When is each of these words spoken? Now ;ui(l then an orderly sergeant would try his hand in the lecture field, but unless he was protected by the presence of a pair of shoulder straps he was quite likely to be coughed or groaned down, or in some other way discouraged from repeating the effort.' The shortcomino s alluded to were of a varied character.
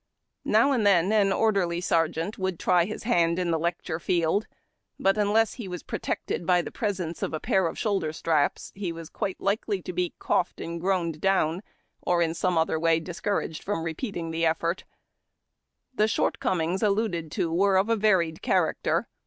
Now 0.45 0.71
;ui(l 0.73 0.83
then 0.83 1.11
an 1.11 1.31
orderly 1.31 1.79
sergeant 1.79 2.39
would 2.39 2.57
try 2.57 2.85
his 2.85 3.03
hand 3.03 3.37
in 3.37 3.51
the 3.51 3.59
lecture 3.59 3.99
field, 3.99 4.47
but 4.99 5.15
unless 5.15 5.53
he 5.53 5.67
was 5.67 5.83
protected 5.83 6.43
by 6.43 6.63
the 6.63 6.71
presence 6.71 7.21
of 7.21 7.35
a 7.35 7.39
pair 7.39 7.67
of 7.67 7.77
shoulder 7.77 8.11
straps 8.11 8.71
he 8.73 8.91
was 8.91 9.11
quite 9.11 9.39
likely 9.39 9.79
to 9.83 9.93
be 9.93 10.15
coughed 10.17 10.59
or 10.59 10.79
groaned 10.79 11.21
down, 11.21 11.61
or 12.01 12.23
in 12.23 12.33
some 12.33 12.57
other 12.57 12.79
way 12.79 12.99
discouraged 12.99 13.61
from 13.63 13.83
repeating 13.83 14.31
the 14.31 14.43
effort.' 14.43 14.85
The 15.99 16.05
shortcomino 16.07 16.73
s 16.73 16.81
alluded 16.81 17.31
to 17.33 17.53
were 17.53 17.77
of 17.77 17.87
a 17.87 17.95
varied 17.95 18.41
character. 18.41 19.07